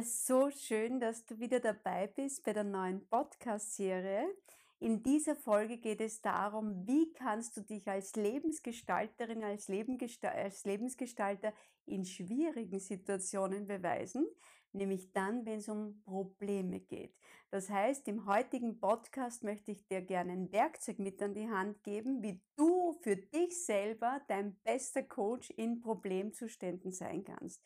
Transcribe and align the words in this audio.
Ja, 0.00 0.06
so 0.06 0.50
schön, 0.50 0.98
dass 0.98 1.26
du 1.26 1.38
wieder 1.40 1.60
dabei 1.60 2.06
bist 2.06 2.42
bei 2.42 2.54
der 2.54 2.64
neuen 2.64 3.06
Podcast-Serie. 3.08 4.34
In 4.78 5.02
dieser 5.02 5.36
Folge 5.36 5.76
geht 5.76 6.00
es 6.00 6.22
darum, 6.22 6.86
wie 6.86 7.12
kannst 7.12 7.54
du 7.58 7.60
dich 7.60 7.86
als 7.86 8.16
Lebensgestalterin, 8.16 9.44
als 9.44 9.68
Lebensgestalter 9.68 11.52
in 11.84 12.06
schwierigen 12.06 12.80
Situationen 12.80 13.66
beweisen, 13.66 14.26
nämlich 14.72 15.12
dann, 15.12 15.44
wenn 15.44 15.58
es 15.58 15.68
um 15.68 16.00
Probleme 16.04 16.80
geht. 16.80 17.14
Das 17.50 17.68
heißt, 17.68 18.08
im 18.08 18.24
heutigen 18.24 18.80
Podcast 18.80 19.42
möchte 19.42 19.72
ich 19.72 19.86
dir 19.86 20.00
gerne 20.00 20.32
ein 20.32 20.50
Werkzeug 20.50 20.98
mit 20.98 21.20
an 21.22 21.34
die 21.34 21.50
Hand 21.50 21.82
geben, 21.82 22.22
wie 22.22 22.40
du 22.56 22.94
für 23.02 23.16
dich 23.16 23.66
selber 23.66 24.22
dein 24.28 24.56
bester 24.64 25.02
Coach 25.02 25.50
in 25.50 25.82
Problemzuständen 25.82 26.90
sein 26.90 27.22
kannst. 27.22 27.60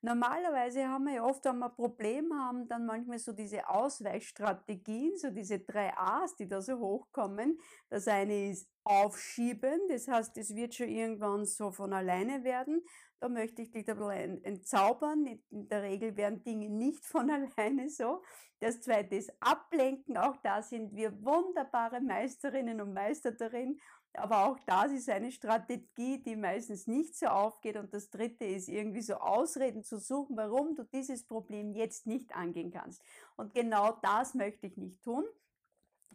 Normalerweise 0.00 0.86
haben 0.86 1.06
wir 1.06 1.14
ja 1.14 1.24
oft, 1.24 1.44
wenn 1.44 1.58
wir 1.58 1.66
ein 1.66 1.74
Problem 1.74 2.32
haben, 2.32 2.68
dann 2.68 2.86
manchmal 2.86 3.18
so 3.18 3.32
diese 3.32 3.68
Ausweichstrategien, 3.68 5.16
so 5.16 5.30
diese 5.30 5.58
drei 5.58 5.92
A's, 5.96 6.36
die 6.36 6.46
da 6.46 6.62
so 6.62 6.78
hochkommen. 6.78 7.58
Das 7.88 8.06
eine 8.06 8.50
ist 8.50 8.68
aufschieben, 8.84 9.80
das 9.88 10.06
heißt, 10.06 10.38
es 10.38 10.54
wird 10.54 10.74
schon 10.74 10.88
irgendwann 10.88 11.44
so 11.44 11.72
von 11.72 11.92
alleine 11.92 12.44
werden. 12.44 12.82
Da 13.20 13.28
möchte 13.28 13.62
ich 13.62 13.72
dich 13.72 13.88
ein 13.88 13.98
bisschen 13.98 14.44
entzaubern. 14.44 15.26
In 15.50 15.68
der 15.68 15.82
Regel 15.82 16.16
werden 16.16 16.44
Dinge 16.44 16.70
nicht 16.70 17.04
von 17.04 17.28
alleine 17.56 17.88
so. 17.90 18.22
Das 18.60 18.80
zweite 18.80 19.16
ist 19.16 19.32
ablenken. 19.40 20.16
Auch 20.16 20.36
da 20.42 20.62
sind 20.62 20.94
wir 20.94 21.12
wunderbare 21.24 22.00
Meisterinnen 22.00 22.80
und 22.80 22.92
Meister 22.92 23.32
darin. 23.32 23.80
Aber 24.14 24.46
auch 24.46 24.58
das 24.66 24.90
ist 24.92 25.08
eine 25.08 25.30
Strategie, 25.30 26.22
die 26.22 26.36
meistens 26.36 26.86
nicht 26.86 27.16
so 27.16 27.26
aufgeht. 27.26 27.76
Und 27.76 27.92
das 27.94 28.10
dritte 28.10 28.44
ist 28.44 28.68
irgendwie 28.68 29.02
so 29.02 29.14
Ausreden 29.14 29.84
zu 29.84 29.98
suchen, 29.98 30.36
warum 30.36 30.74
du 30.74 30.84
dieses 30.84 31.24
Problem 31.24 31.72
jetzt 31.72 32.06
nicht 32.06 32.34
angehen 32.34 32.70
kannst. 32.70 33.02
Und 33.36 33.54
genau 33.54 33.92
das 34.02 34.34
möchte 34.34 34.66
ich 34.66 34.76
nicht 34.76 35.02
tun. 35.02 35.24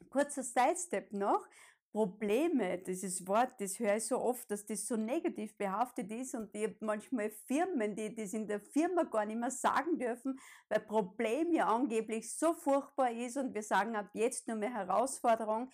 Kurzer 0.10 0.44
Sidestep 0.44 1.14
noch. 1.14 1.48
Probleme, 1.94 2.80
dieses 2.80 3.28
Wort, 3.28 3.54
das 3.60 3.78
höre 3.78 3.98
ich 3.98 4.08
so 4.08 4.20
oft, 4.20 4.50
dass 4.50 4.66
das 4.66 4.88
so 4.88 4.98
negativ 4.98 5.56
behaftet 5.56 6.12
ist 6.12 6.34
und 6.34 6.50
ich 6.56 6.64
habe 6.64 6.76
manchmal 6.80 7.30
Firmen, 7.30 7.96
die 7.96 8.16
das 8.16 8.34
in 8.34 8.48
der 8.48 8.60
Firma 8.60 9.04
gar 9.04 9.26
nicht 9.26 9.40
mehr 9.40 9.52
sagen 9.52 10.00
dürfen, 10.00 10.40
weil 10.70 10.80
Problem 10.80 11.54
ja 11.54 11.68
angeblich 11.68 12.36
so 12.36 12.56
furchtbar 12.56 13.12
ist 13.12 13.38
und 13.38 13.54
wir 13.54 13.62
sagen 13.62 13.96
ab 13.96 14.10
jetzt 14.14 14.48
nur 14.48 14.58
mehr 14.58 14.74
Herausforderung. 14.74 15.70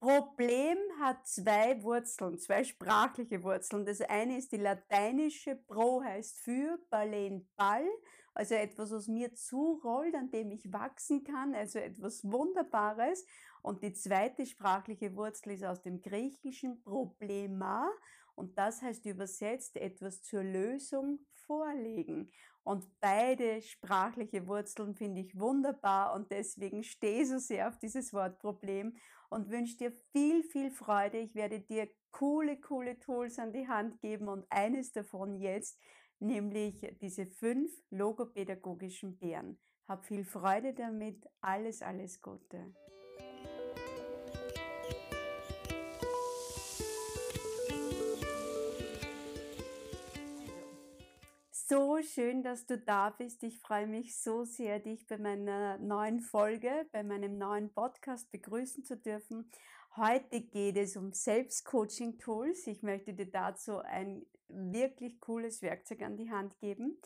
Problem 0.00 0.78
hat 0.98 1.26
zwei 1.26 1.82
Wurzeln, 1.82 2.38
zwei 2.38 2.64
sprachliche 2.64 3.42
Wurzeln. 3.42 3.84
Das 3.84 4.00
eine 4.00 4.38
ist 4.38 4.50
die 4.50 4.56
lateinische 4.56 5.56
Pro 5.56 6.02
heißt 6.02 6.38
für, 6.38 6.78
Balen 6.88 7.46
Ball, 7.54 7.86
also 8.32 8.54
etwas, 8.54 8.92
was 8.92 9.08
mir 9.08 9.34
zurollt, 9.34 10.14
an 10.14 10.30
dem 10.30 10.52
ich 10.52 10.72
wachsen 10.72 11.22
kann, 11.22 11.54
also 11.54 11.78
etwas 11.78 12.24
Wunderbares. 12.24 13.26
Und 13.60 13.82
die 13.82 13.92
zweite 13.92 14.46
sprachliche 14.46 15.14
Wurzel 15.16 15.52
ist 15.52 15.64
aus 15.64 15.82
dem 15.82 16.00
griechischen 16.00 16.82
Problema 16.82 17.86
und 18.34 18.56
das 18.56 18.80
heißt 18.80 19.04
übersetzt 19.04 19.76
etwas 19.76 20.22
zur 20.22 20.42
Lösung 20.42 21.18
vorlegen. 21.46 22.30
Und 22.62 22.86
beide 23.00 23.60
sprachliche 23.60 24.46
Wurzeln 24.46 24.94
finde 24.94 25.20
ich 25.20 25.38
wunderbar 25.38 26.14
und 26.14 26.30
deswegen 26.30 26.84
stehe 26.84 27.26
so 27.26 27.38
sehr 27.38 27.68
auf 27.68 27.78
dieses 27.78 28.14
Wort 28.14 28.38
Problem 28.38 28.96
und 29.30 29.50
wünsche 29.50 29.78
dir 29.78 29.92
viel, 30.12 30.42
viel 30.42 30.70
Freude. 30.70 31.18
Ich 31.18 31.34
werde 31.34 31.60
dir 31.60 31.88
coole, 32.10 32.60
coole 32.60 32.98
Tools 32.98 33.38
an 33.38 33.52
die 33.52 33.68
Hand 33.68 34.00
geben 34.00 34.28
und 34.28 34.44
eines 34.50 34.92
davon 34.92 35.36
jetzt, 35.36 35.78
nämlich 36.18 36.86
diese 37.00 37.26
fünf 37.26 37.72
logopädagogischen 37.90 39.18
Bären. 39.18 39.58
Hab 39.88 40.04
viel 40.04 40.24
Freude 40.24 40.74
damit. 40.74 41.26
Alles, 41.40 41.82
alles 41.82 42.20
Gute. 42.20 42.74
So 51.70 52.02
schön, 52.02 52.42
dass 52.42 52.66
du 52.66 52.78
da 52.78 53.10
bist. 53.10 53.44
Ich 53.44 53.60
freue 53.60 53.86
mich 53.86 54.18
so 54.18 54.42
sehr, 54.42 54.80
dich 54.80 55.06
bei 55.06 55.18
meiner 55.18 55.78
neuen 55.78 56.18
Folge, 56.18 56.88
bei 56.90 57.04
meinem 57.04 57.38
neuen 57.38 57.72
Podcast 57.72 58.28
begrüßen 58.32 58.82
zu 58.82 58.96
dürfen. 58.96 59.48
Heute 59.94 60.40
geht 60.40 60.76
es 60.76 60.96
um 60.96 61.12
Selbstcoaching-Tools. 61.12 62.66
Ich 62.66 62.82
möchte 62.82 63.14
dir 63.14 63.30
dazu 63.30 63.78
ein 63.78 64.26
wirklich 64.48 65.20
cooles 65.20 65.62
Werkzeug 65.62 66.02
an 66.02 66.16
die 66.16 66.32
Hand 66.32 66.58
geben 66.58 66.98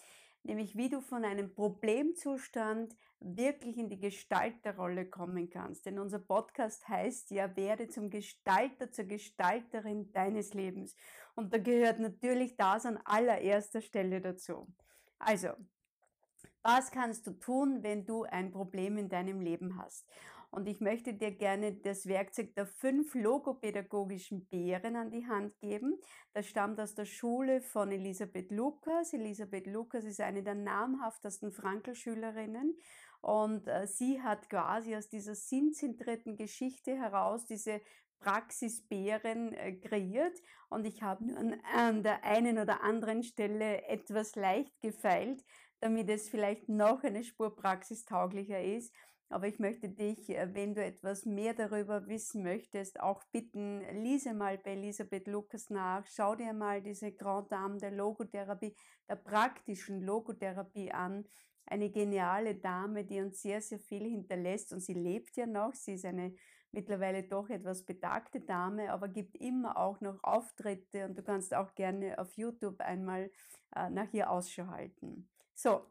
nämlich 0.44 0.76
wie 0.76 0.88
du 0.88 1.00
von 1.00 1.24
einem 1.24 1.52
Problemzustand 1.52 2.96
wirklich 3.20 3.78
in 3.78 3.88
die 3.88 3.98
Gestalterrolle 3.98 5.06
kommen 5.06 5.48
kannst. 5.50 5.86
Denn 5.86 5.98
unser 5.98 6.18
Podcast 6.18 6.86
heißt 6.88 7.30
ja, 7.30 7.56
werde 7.56 7.88
zum 7.88 8.10
Gestalter, 8.10 8.92
zur 8.92 9.06
Gestalterin 9.06 10.12
deines 10.12 10.54
Lebens. 10.54 10.94
Und 11.34 11.52
da 11.52 11.58
gehört 11.58 11.98
natürlich 11.98 12.56
das 12.56 12.86
an 12.86 12.98
allererster 13.04 13.80
Stelle 13.80 14.20
dazu. 14.20 14.68
Also, 15.18 15.48
was 16.62 16.90
kannst 16.90 17.26
du 17.26 17.32
tun, 17.32 17.82
wenn 17.82 18.04
du 18.06 18.24
ein 18.24 18.50
Problem 18.50 18.98
in 18.98 19.08
deinem 19.08 19.40
Leben 19.40 19.78
hast? 19.78 20.06
Und 20.54 20.68
ich 20.68 20.80
möchte 20.80 21.12
dir 21.12 21.32
gerne 21.32 21.74
das 21.74 22.06
Werkzeug 22.06 22.54
der 22.54 22.66
fünf 22.66 23.16
logopädagogischen 23.16 24.46
Bären 24.46 24.94
an 24.94 25.10
die 25.10 25.26
Hand 25.26 25.58
geben. 25.58 25.98
Das 26.32 26.46
stammt 26.46 26.78
aus 26.78 26.94
der 26.94 27.06
Schule 27.06 27.60
von 27.60 27.90
Elisabeth 27.90 28.52
Lukas. 28.52 29.12
Elisabeth 29.12 29.66
Lukas 29.66 30.04
ist 30.04 30.20
eine 30.20 30.44
der 30.44 30.54
namhaftesten 30.54 31.50
Frankel-Schülerinnen 31.50 32.78
und 33.20 33.66
äh, 33.66 33.88
sie 33.88 34.22
hat 34.22 34.48
quasi 34.48 34.94
aus 34.94 35.08
dieser 35.08 35.34
sinnzentrierten 35.34 36.36
Geschichte 36.36 36.94
heraus 36.94 37.46
diese 37.46 37.80
Praxisbären 38.20 39.54
äh, 39.54 39.72
kreiert 39.72 40.38
und 40.68 40.84
ich 40.84 41.02
habe 41.02 41.24
nur 41.24 41.38
an 41.74 42.02
der 42.04 42.22
einen 42.22 42.60
oder 42.60 42.84
anderen 42.84 43.24
Stelle 43.24 43.82
etwas 43.88 44.36
leicht 44.36 44.80
gefeilt, 44.80 45.44
damit 45.80 46.08
es 46.10 46.28
vielleicht 46.28 46.68
noch 46.68 47.02
eine 47.02 47.24
Spur 47.24 47.56
praxistauglicher 47.56 48.62
ist. 48.62 48.94
Aber 49.28 49.48
ich 49.48 49.58
möchte 49.58 49.88
dich, 49.88 50.30
äh, 50.30 50.54
wenn 50.54 50.74
du 50.74 50.84
etwas 50.84 51.24
mehr 51.24 51.54
darüber 51.54 52.06
wissen 52.06 52.42
möchtest, 52.42 53.00
auch 53.00 53.24
bitten, 53.32 53.80
lese 54.02 54.34
mal 54.34 54.58
bei 54.58 54.72
Elisabeth 54.72 55.26
Lukas 55.26 55.70
nach, 55.70 56.06
schau 56.06 56.34
dir 56.34 56.52
mal 56.52 56.82
diese 56.82 57.12
Grand 57.12 57.50
Dame 57.50 57.78
der 57.78 57.90
Logotherapie, 57.90 58.76
der 59.08 59.16
praktischen 59.16 60.02
Logotherapie 60.02 60.92
an. 60.92 61.24
Eine 61.66 61.90
geniale 61.90 62.56
Dame, 62.56 63.04
die 63.04 63.20
uns 63.20 63.40
sehr, 63.40 63.62
sehr 63.62 63.78
viel 63.78 64.04
hinterlässt 64.04 64.72
und 64.72 64.80
sie 64.80 64.92
lebt 64.92 65.36
ja 65.36 65.46
noch. 65.46 65.72
Sie 65.72 65.94
ist 65.94 66.04
eine 66.04 66.34
mittlerweile 66.74 67.22
doch 67.22 67.48
etwas 67.48 67.84
betagte 67.84 68.40
Dame, 68.40 68.92
aber 68.92 69.08
gibt 69.08 69.36
immer 69.36 69.78
auch 69.78 70.00
noch 70.00 70.22
Auftritte 70.22 71.06
und 71.06 71.16
du 71.16 71.22
kannst 71.22 71.54
auch 71.54 71.74
gerne 71.74 72.18
auf 72.18 72.36
YouTube 72.36 72.80
einmal 72.80 73.30
äh, 73.74 73.88
nach 73.90 74.12
ihr 74.12 74.30
Ausschau 74.30 74.66
halten. 74.66 75.30
So, 75.54 75.86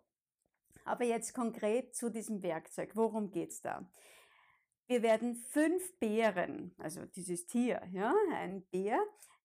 aber 0.85 1.05
jetzt 1.05 1.33
konkret 1.33 1.95
zu 1.95 2.09
diesem 2.09 2.41
Werkzeug. 2.43 2.95
Worum 2.95 3.31
geht's 3.31 3.61
da? 3.61 3.89
Wir 4.87 5.01
werden 5.01 5.35
fünf 5.35 5.97
Bären, 5.99 6.75
also 6.77 7.05
dieses 7.05 7.47
Tier, 7.47 7.81
ja, 7.91 8.13
ein 8.33 8.65
Bär, 8.71 8.99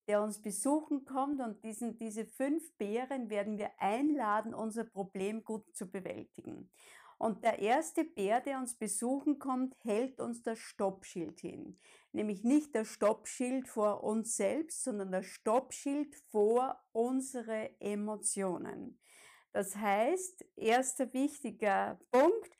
der 0.08 0.22
uns 0.22 0.42
besuchen 0.42 1.04
kommt 1.04 1.40
und 1.40 1.62
diesen, 1.62 1.96
diese 1.98 2.24
fünf 2.24 2.76
Bären 2.76 3.30
werden 3.30 3.58
wir 3.58 3.70
einladen, 3.78 4.54
unser 4.54 4.84
Problem 4.84 5.44
gut 5.44 5.76
zu 5.76 5.90
bewältigen. 5.90 6.70
Und 7.18 7.42
der 7.42 7.58
erste 7.58 8.04
Bär, 8.04 8.40
der 8.40 8.58
uns 8.58 8.76
besuchen 8.76 9.38
kommt, 9.38 9.74
hält 9.80 10.20
uns 10.20 10.42
das 10.42 10.58
Stoppschild 10.58 11.40
hin. 11.40 11.78
Nämlich 12.12 12.44
nicht 12.44 12.74
das 12.74 12.88
Stoppschild 12.88 13.68
vor 13.68 14.04
uns 14.04 14.36
selbst, 14.36 14.84
sondern 14.84 15.10
das 15.10 15.26
Stoppschild 15.26 16.14
vor 16.30 16.80
unsere 16.92 17.70
Emotionen. 17.80 19.00
Das 19.52 19.76
heißt, 19.76 20.44
erster 20.56 21.12
wichtiger 21.12 21.98
Punkt, 22.10 22.50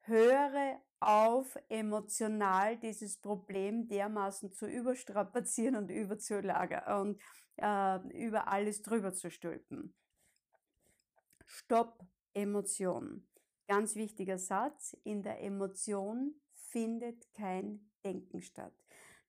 höre 0.00 0.80
auf, 1.00 1.56
emotional 1.68 2.76
dieses 2.78 3.18
Problem 3.18 3.86
dermaßen 3.88 4.52
zu 4.52 4.66
überstrapazieren 4.66 5.76
und 5.76 5.90
überzulagern 5.90 7.00
und 7.00 7.22
äh, 7.56 8.26
über 8.26 8.48
alles 8.48 8.82
drüber 8.82 9.12
zu 9.12 9.30
stülpen. 9.30 9.94
Stopp 11.44 12.04
Emotion. 12.34 13.26
Ganz 13.68 13.94
wichtiger 13.94 14.38
Satz, 14.38 14.96
in 15.04 15.22
der 15.22 15.42
Emotion 15.42 16.40
findet 16.52 17.32
kein 17.34 17.90
Denken 18.04 18.42
statt. 18.42 18.74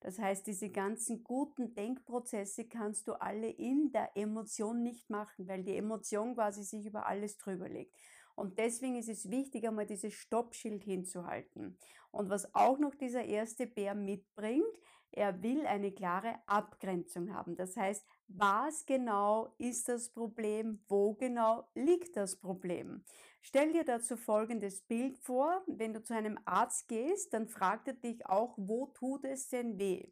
Das 0.00 0.18
heißt, 0.18 0.46
diese 0.46 0.70
ganzen 0.70 1.22
guten 1.24 1.74
Denkprozesse 1.74 2.64
kannst 2.64 3.06
du 3.06 3.12
alle 3.20 3.50
in 3.50 3.92
der 3.92 4.10
Emotion 4.16 4.82
nicht 4.82 5.10
machen, 5.10 5.46
weil 5.46 5.62
die 5.62 5.76
Emotion 5.76 6.34
quasi 6.34 6.64
sich 6.64 6.86
über 6.86 7.06
alles 7.06 7.36
drüber 7.36 7.68
legt. 7.68 7.94
Und 8.40 8.58
deswegen 8.58 8.96
ist 8.96 9.10
es 9.10 9.30
wichtig, 9.30 9.68
einmal 9.68 9.84
dieses 9.84 10.14
Stoppschild 10.14 10.82
hinzuhalten. 10.82 11.76
Und 12.10 12.30
was 12.30 12.54
auch 12.54 12.78
noch 12.78 12.94
dieser 12.94 13.22
erste 13.22 13.66
Bär 13.66 13.94
mitbringt, 13.94 14.64
er 15.12 15.42
will 15.42 15.66
eine 15.66 15.92
klare 15.92 16.36
Abgrenzung 16.46 17.34
haben. 17.34 17.54
Das 17.54 17.76
heißt, 17.76 18.02
was 18.28 18.86
genau 18.86 19.54
ist 19.58 19.90
das 19.90 20.08
Problem? 20.08 20.82
Wo 20.88 21.12
genau 21.12 21.68
liegt 21.74 22.16
das 22.16 22.34
Problem? 22.36 23.04
Stell 23.42 23.74
dir 23.74 23.84
dazu 23.84 24.16
folgendes 24.16 24.80
Bild 24.80 25.18
vor. 25.18 25.62
Wenn 25.66 25.92
du 25.92 26.02
zu 26.02 26.14
einem 26.14 26.38
Arzt 26.46 26.88
gehst, 26.88 27.34
dann 27.34 27.46
fragt 27.46 27.88
er 27.88 27.94
dich 27.94 28.24
auch, 28.24 28.54
wo 28.56 28.86
tut 28.86 29.26
es 29.26 29.50
denn 29.50 29.78
weh? 29.78 30.08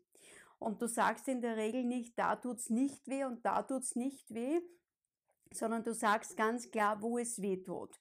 Und 0.59 0.83
du 0.83 0.87
sagst 0.87 1.29
in 1.29 1.41
der 1.41 1.57
Regel 1.57 1.83
nicht, 1.83 2.19
da 2.19 2.37
tut's 2.37 2.69
nicht 2.69 3.09
weh 3.09 3.25
und 3.25 3.47
da 3.47 3.63
tut's 3.63 3.97
nicht 3.97 4.35
weh, 4.35 4.61
sondern 5.51 5.83
du 5.83 5.95
sagst 5.95 6.37
ganz 6.37 6.71
klar, 6.71 7.01
wo 7.01 7.17
es 7.17 7.41
weh 7.41 7.57
tut. 7.63 7.99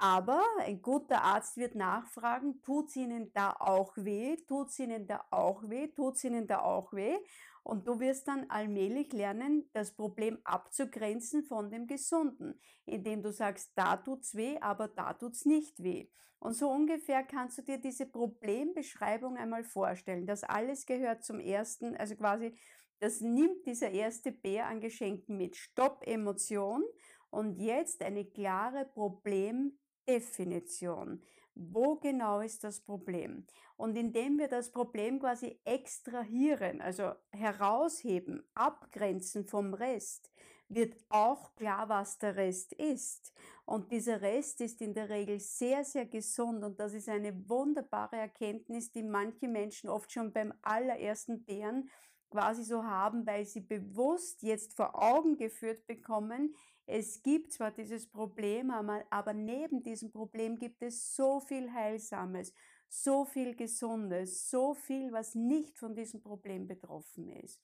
Aber 0.00 0.40
ein 0.60 0.80
guter 0.80 1.22
Arzt 1.24 1.56
wird 1.56 1.74
nachfragen, 1.74 2.62
tut 2.62 2.88
es 2.88 2.96
Ihnen 2.96 3.32
da 3.32 3.56
auch 3.58 3.96
weh? 3.96 4.36
Tut 4.46 4.68
es 4.68 4.78
Ihnen 4.78 5.08
da 5.08 5.24
auch 5.30 5.68
weh? 5.68 5.88
Tut 5.88 6.14
es 6.14 6.22
Ihnen 6.22 6.46
da 6.46 6.60
auch 6.60 6.92
weh? 6.92 7.16
Und 7.64 7.88
du 7.88 7.98
wirst 7.98 8.28
dann 8.28 8.48
allmählich 8.48 9.12
lernen, 9.12 9.68
das 9.72 9.94
Problem 9.94 10.38
abzugrenzen 10.44 11.42
von 11.42 11.70
dem 11.70 11.88
Gesunden, 11.88 12.60
indem 12.86 13.22
du 13.24 13.32
sagst, 13.32 13.72
da 13.74 13.96
tut's 13.96 14.36
weh, 14.36 14.56
aber 14.60 14.86
da 14.86 15.14
tut's 15.14 15.44
nicht 15.44 15.82
weh. 15.82 16.08
Und 16.38 16.54
so 16.54 16.70
ungefähr 16.70 17.24
kannst 17.24 17.58
du 17.58 17.62
dir 17.62 17.78
diese 17.78 18.06
Problembeschreibung 18.06 19.36
einmal 19.36 19.64
vorstellen. 19.64 20.26
Das 20.26 20.44
alles 20.44 20.86
gehört 20.86 21.24
zum 21.24 21.40
ersten, 21.40 21.96
also 21.96 22.14
quasi, 22.14 22.56
das 23.00 23.20
nimmt 23.20 23.66
dieser 23.66 23.90
erste 23.90 24.30
Bär 24.30 24.66
an 24.66 24.80
Geschenken 24.80 25.36
mit. 25.36 25.56
Stopp 25.56 26.06
Emotion 26.06 26.84
und 27.30 27.58
jetzt 27.58 28.00
eine 28.02 28.24
klare 28.24 28.84
Problem 28.84 29.76
Definition. 30.08 31.22
Wo 31.54 31.96
genau 31.96 32.40
ist 32.40 32.64
das 32.64 32.80
Problem? 32.80 33.44
Und 33.76 33.96
indem 33.96 34.38
wir 34.38 34.48
das 34.48 34.70
Problem 34.70 35.20
quasi 35.20 35.60
extrahieren, 35.64 36.80
also 36.80 37.12
herausheben, 37.30 38.42
abgrenzen 38.54 39.44
vom 39.44 39.74
Rest, 39.74 40.30
wird 40.68 40.96
auch 41.08 41.54
klar, 41.56 41.88
was 41.88 42.18
der 42.18 42.36
Rest 42.36 42.72
ist. 42.74 43.32
Und 43.64 43.90
dieser 43.90 44.20
Rest 44.20 44.60
ist 44.60 44.80
in 44.80 44.94
der 44.94 45.08
Regel 45.08 45.40
sehr, 45.40 45.84
sehr 45.84 46.06
gesund 46.06 46.62
und 46.64 46.78
das 46.78 46.94
ist 46.94 47.08
eine 47.08 47.48
wunderbare 47.48 48.16
Erkenntnis, 48.16 48.92
die 48.92 49.02
manche 49.02 49.48
Menschen 49.48 49.90
oft 49.90 50.12
schon 50.12 50.32
beim 50.32 50.52
allerersten 50.62 51.44
Bären 51.44 51.90
quasi 52.30 52.62
so 52.62 52.84
haben, 52.84 53.26
weil 53.26 53.46
sie 53.46 53.60
bewusst 53.60 54.42
jetzt 54.42 54.74
vor 54.74 54.94
Augen 54.94 55.36
geführt 55.36 55.86
bekommen, 55.86 56.54
es 56.90 57.22
gibt 57.22 57.52
zwar 57.52 57.70
dieses 57.70 58.10
Problem, 58.10 58.70
aber 58.70 59.34
neben 59.34 59.82
diesem 59.82 60.10
Problem 60.10 60.58
gibt 60.58 60.82
es 60.82 61.14
so 61.14 61.38
viel 61.40 61.70
Heilsames, 61.72 62.54
so 62.88 63.26
viel 63.26 63.54
Gesundes, 63.54 64.48
so 64.48 64.72
viel, 64.72 65.12
was 65.12 65.34
nicht 65.34 65.78
von 65.78 65.94
diesem 65.94 66.22
Problem 66.22 66.66
betroffen 66.66 67.28
ist. 67.28 67.60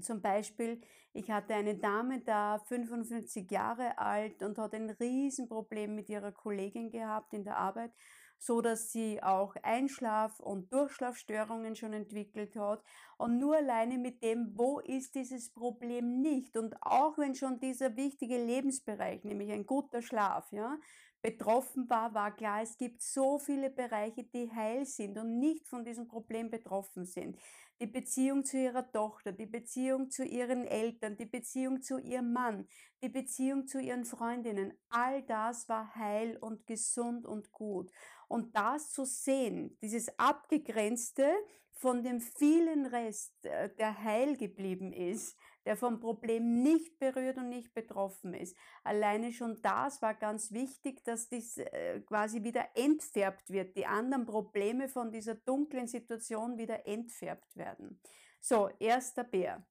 Zum 0.00 0.20
Beispiel, 0.20 0.80
ich 1.12 1.30
hatte 1.30 1.54
eine 1.54 1.76
Dame 1.76 2.20
da, 2.20 2.58
55 2.58 3.48
Jahre 3.48 3.96
alt 3.96 4.42
und 4.42 4.58
hat 4.58 4.74
ein 4.74 4.90
Riesenproblem 4.90 5.94
mit 5.94 6.08
ihrer 6.08 6.32
Kollegin 6.32 6.90
gehabt 6.90 7.32
in 7.32 7.44
der 7.44 7.56
Arbeit 7.56 7.92
so 8.38 8.60
dass 8.60 8.92
sie 8.92 9.22
auch 9.22 9.54
Einschlaf- 9.62 10.40
und 10.40 10.72
Durchschlafstörungen 10.72 11.76
schon 11.76 11.92
entwickelt 11.92 12.56
hat. 12.56 12.82
Und 13.16 13.38
nur 13.38 13.56
alleine 13.56 13.98
mit 13.98 14.22
dem, 14.22 14.52
wo 14.56 14.80
ist 14.80 15.14
dieses 15.14 15.50
Problem 15.50 16.20
nicht? 16.20 16.56
Und 16.56 16.74
auch 16.82 17.16
wenn 17.18 17.34
schon 17.34 17.60
dieser 17.60 17.96
wichtige 17.96 18.36
Lebensbereich, 18.36 19.24
nämlich 19.24 19.50
ein 19.52 19.66
guter 19.66 20.02
Schlaf, 20.02 20.50
ja, 20.52 20.76
betroffen 21.24 21.88
war, 21.88 22.12
war 22.12 22.36
klar, 22.36 22.60
es 22.60 22.76
gibt 22.76 23.00
so 23.00 23.38
viele 23.38 23.70
Bereiche, 23.70 24.24
die 24.24 24.52
heil 24.52 24.84
sind 24.84 25.16
und 25.16 25.38
nicht 25.38 25.66
von 25.66 25.82
diesem 25.82 26.06
Problem 26.06 26.50
betroffen 26.50 27.06
sind. 27.06 27.38
Die 27.80 27.86
Beziehung 27.86 28.44
zu 28.44 28.58
ihrer 28.58 28.92
Tochter, 28.92 29.32
die 29.32 29.46
Beziehung 29.46 30.10
zu 30.10 30.22
ihren 30.22 30.66
Eltern, 30.66 31.16
die 31.16 31.24
Beziehung 31.24 31.80
zu 31.80 31.98
ihrem 31.98 32.34
Mann, 32.34 32.68
die 33.02 33.08
Beziehung 33.08 33.66
zu 33.66 33.80
ihren 33.80 34.04
Freundinnen, 34.04 34.74
all 34.90 35.22
das 35.22 35.66
war 35.66 35.94
heil 35.94 36.36
und 36.36 36.66
gesund 36.66 37.24
und 37.24 37.50
gut. 37.52 37.90
Und 38.28 38.54
das 38.54 38.92
zu 38.92 39.06
sehen, 39.06 39.78
dieses 39.80 40.18
Abgegrenzte 40.18 41.32
von 41.72 42.02
dem 42.02 42.20
vielen 42.20 42.84
Rest, 42.84 43.46
äh, 43.46 43.74
der 43.76 44.04
heil 44.04 44.36
geblieben 44.36 44.92
ist, 44.92 45.38
der 45.64 45.76
vom 45.76 46.00
Problem 46.00 46.62
nicht 46.62 46.98
berührt 46.98 47.38
und 47.38 47.48
nicht 47.48 47.72
betroffen 47.74 48.34
ist. 48.34 48.56
Alleine 48.82 49.32
schon 49.32 49.60
das 49.62 50.02
war 50.02 50.14
ganz 50.14 50.52
wichtig, 50.52 51.02
dass 51.04 51.28
das 51.28 51.56
äh, 51.56 52.00
quasi 52.00 52.42
wieder 52.42 52.68
entfärbt 52.74 53.50
wird, 53.50 53.76
die 53.76 53.86
anderen 53.86 54.26
Probleme 54.26 54.88
von 54.88 55.10
dieser 55.10 55.34
dunklen 55.34 55.86
Situation 55.86 56.58
wieder 56.58 56.86
entfärbt 56.86 57.56
werden. 57.56 58.00
So, 58.40 58.68
erster 58.78 59.24
Bär. 59.24 59.66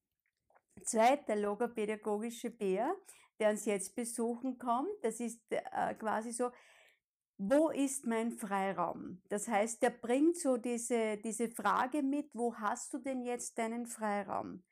Zweiter 0.81 1.35
logopädagogische 1.35 2.49
Bär, 2.49 2.95
der 3.39 3.51
uns 3.51 3.65
jetzt 3.65 3.95
besuchen 3.95 4.57
kommt, 4.57 4.91
das 5.03 5.19
ist 5.19 5.39
äh, 5.51 5.93
quasi 5.95 6.31
so, 6.31 6.49
wo 7.37 7.69
ist 7.69 8.05
mein 8.05 8.31
Freiraum? 8.31 9.21
Das 9.29 9.47
heißt, 9.47 9.81
der 9.81 9.89
bringt 9.89 10.37
so 10.37 10.57
diese, 10.57 11.17
diese 11.17 11.49
Frage 11.49 12.01
mit, 12.01 12.29
wo 12.33 12.55
hast 12.55 12.93
du 12.93 12.99
denn 12.99 13.21
jetzt 13.23 13.57
deinen 13.57 13.85
Freiraum? 13.85 14.63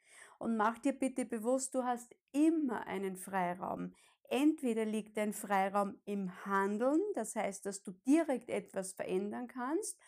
Und 0.41 0.57
mach 0.57 0.79
dir 0.79 0.93
bitte 0.93 1.25
bewusst, 1.25 1.75
du 1.75 1.83
hast 1.83 2.15
immer 2.31 2.87
einen 2.87 3.15
Freiraum. 3.15 3.93
Entweder 4.27 4.85
liegt 4.85 5.15
dein 5.15 5.33
Freiraum 5.33 6.01
im 6.05 6.31
Handeln, 6.45 6.99
das 7.13 7.35
heißt, 7.35 7.63
dass 7.67 7.83
du 7.83 7.91
direkt 8.07 8.49
etwas 8.49 8.93
verändern 8.93 9.47
kannst, 9.47 9.99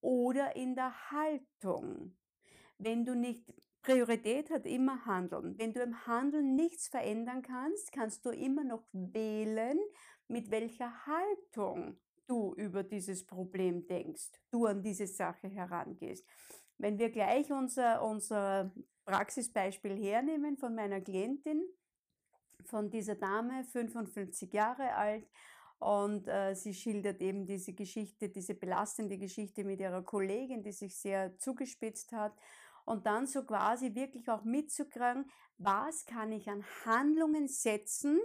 oder 0.00 0.56
in 0.56 0.74
der 0.74 0.92
Haltung. 1.12 2.16
Wenn 2.78 3.04
du 3.04 3.14
nicht 3.14 3.44
Priorität 3.82 4.50
hat 4.50 4.66
immer 4.66 5.06
Handeln. 5.06 5.56
Wenn 5.58 5.72
du 5.72 5.80
im 5.80 6.06
Handeln 6.08 6.56
nichts 6.56 6.88
verändern 6.88 7.42
kannst, 7.42 7.92
kannst 7.92 8.26
du 8.26 8.30
immer 8.30 8.64
noch 8.64 8.82
wählen, 8.92 9.78
mit 10.26 10.50
welcher 10.50 10.92
Haltung 11.06 12.00
du 12.26 12.52
über 12.54 12.82
dieses 12.82 13.24
Problem 13.24 13.86
denkst, 13.86 14.32
du 14.50 14.66
an 14.66 14.82
diese 14.82 15.06
Sache 15.06 15.46
herangehst. 15.46 16.26
Wenn 16.78 16.98
wir 16.98 17.10
gleich 17.10 17.52
unser, 17.52 18.02
unser 18.02 18.72
Praxisbeispiel 19.08 19.96
hernehmen 19.96 20.58
von 20.58 20.74
meiner 20.74 21.00
Klientin, 21.00 21.62
von 22.66 22.90
dieser 22.90 23.14
Dame, 23.14 23.64
55 23.64 24.52
Jahre 24.52 24.94
alt, 24.94 25.26
und 25.78 26.28
äh, 26.28 26.54
sie 26.54 26.74
schildert 26.74 27.22
eben 27.22 27.46
diese 27.46 27.72
Geschichte, 27.72 28.28
diese 28.28 28.54
belastende 28.54 29.16
Geschichte 29.16 29.64
mit 29.64 29.80
ihrer 29.80 30.02
Kollegin, 30.02 30.62
die 30.62 30.72
sich 30.72 30.96
sehr 30.96 31.38
zugespitzt 31.38 32.12
hat. 32.12 32.36
Und 32.84 33.06
dann 33.06 33.26
so 33.26 33.44
quasi 33.44 33.94
wirklich 33.94 34.28
auch 34.28 34.44
mitzukriegen, 34.44 35.30
was 35.56 36.04
kann 36.04 36.32
ich 36.32 36.48
an 36.50 36.64
Handlungen 36.84 37.48
setzen, 37.48 38.20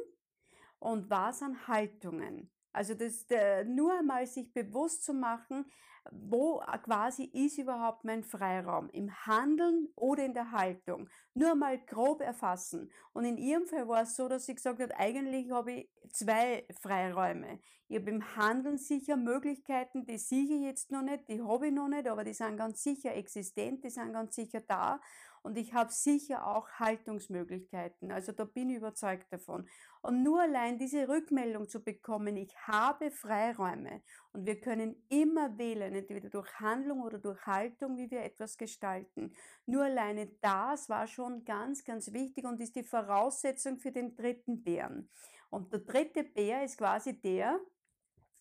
und 0.84 1.10
was 1.10 1.42
an 1.42 1.68
Haltungen. 1.68 2.52
Also 2.74 2.96
das 2.96 3.26
äh, 3.30 3.64
nur 3.64 3.98
einmal 3.98 4.28
sich 4.28 4.52
bewusst 4.52 5.06
zu 5.06 5.14
machen, 5.14 5.66
wo 6.12 6.62
quasi 6.84 7.24
ist 7.24 7.58
überhaupt 7.58 8.04
mein 8.04 8.24
Freiraum? 8.24 8.90
Im 8.90 9.10
Handeln 9.26 9.88
oder 9.96 10.26
in 10.26 10.34
der 10.34 10.52
Haltung? 10.52 11.10
Nur 11.34 11.56
mal 11.56 11.80
grob 11.80 12.22
erfassen. 12.22 12.92
Und 13.14 13.26
in 13.26 13.38
ihrem 13.38 13.66
Fall 13.66 13.88
war 13.88 14.04
es 14.04 14.16
so, 14.16 14.28
dass 14.28 14.46
sie 14.46 14.56
gesagt 14.56 14.82
hat, 14.82 14.92
eigentlich 14.98 15.50
habe 15.52 15.72
ich 15.72 15.90
zwei 16.12 16.66
Freiräume. 16.82 17.60
Ich 17.88 18.00
habe 18.00 18.10
im 18.10 18.36
Handeln 18.36 18.78
sicher 18.78 19.16
Möglichkeiten, 19.16 20.06
die 20.06 20.18
sehe 20.18 20.44
ich 20.44 20.64
jetzt 20.64 20.92
noch 20.92 21.04
nicht, 21.04 21.30
die 21.30 21.42
habe 21.42 21.68
ich 21.68 21.74
noch 21.74 21.88
nicht, 21.88 22.08
aber 22.08 22.24
die 22.24 22.34
sind 22.34 22.58
ganz 22.58 22.84
sicher 22.84 23.16
existent, 23.16 23.84
die 23.84 23.90
sind 23.90 24.14
ganz 24.14 24.36
sicher 24.36 24.62
da. 24.62 25.00
Und 25.44 25.58
ich 25.58 25.74
habe 25.74 25.92
sicher 25.92 26.48
auch 26.48 26.70
Haltungsmöglichkeiten. 26.80 28.12
Also 28.12 28.32
da 28.32 28.46
bin 28.46 28.70
ich 28.70 28.78
überzeugt 28.78 29.32
davon. 29.32 29.68
Und 30.02 30.24
nur 30.24 30.42
allein 30.42 30.78
diese 30.78 31.10
Rückmeldung 31.10 31.68
zu 31.68 31.84
bekommen, 31.84 32.38
ich 32.38 32.58
habe 32.66 33.12
Freiräume 33.12 34.02
und 34.32 34.46
wir 34.46 34.60
können 34.62 34.96
immer 35.10 35.58
wählen, 35.58 35.94
entweder 35.94 36.30
durch 36.30 36.60
Handlung 36.62 37.02
oder 37.02 37.20
durch 37.20 37.46
Haltung, 37.46 37.98
wie 37.98 38.10
wir 38.10 38.24
etwas 38.24 38.58
gestalten. 38.58 39.36
Nur 39.66 39.84
alleine 39.84 40.28
das 40.42 40.88
war 40.88 41.08
schon 41.08 41.44
ganz, 41.44 41.84
ganz 41.84 42.14
wichtig 42.14 42.46
und 42.46 42.62
ist 42.62 42.78
die 42.78 42.84
Voraussetzung 42.84 43.80
für 43.80 43.92
den 43.92 44.16
dritten 44.16 44.64
Bären. 44.64 45.10
Und 45.50 45.74
der 45.74 45.82
dritte 45.82 46.24
Bär 46.24 46.64
ist 46.64 46.78
quasi 46.78 47.20
der, 47.20 47.60